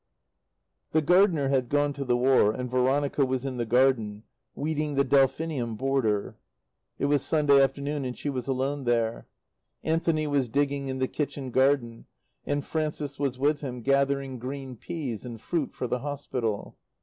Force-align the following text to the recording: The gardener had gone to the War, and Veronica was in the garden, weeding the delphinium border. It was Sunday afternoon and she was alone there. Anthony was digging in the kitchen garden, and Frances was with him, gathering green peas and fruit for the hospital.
The 0.93 1.03
gardener 1.03 1.49
had 1.49 1.69
gone 1.69 1.93
to 1.93 2.03
the 2.03 2.17
War, 2.17 2.51
and 2.51 2.71
Veronica 2.71 3.23
was 3.23 3.45
in 3.45 3.57
the 3.57 3.67
garden, 3.67 4.23
weeding 4.55 4.95
the 4.95 5.03
delphinium 5.03 5.75
border. 5.75 6.37
It 6.97 7.05
was 7.05 7.21
Sunday 7.23 7.61
afternoon 7.61 8.03
and 8.03 8.17
she 8.17 8.27
was 8.27 8.47
alone 8.47 8.85
there. 8.85 9.27
Anthony 9.83 10.25
was 10.25 10.49
digging 10.49 10.87
in 10.87 10.97
the 10.97 11.07
kitchen 11.07 11.51
garden, 11.51 12.07
and 12.47 12.65
Frances 12.65 13.19
was 13.19 13.37
with 13.37 13.61
him, 13.61 13.81
gathering 13.83 14.39
green 14.39 14.75
peas 14.75 15.23
and 15.23 15.39
fruit 15.39 15.75
for 15.75 15.85
the 15.85 15.99
hospital. 15.99 16.75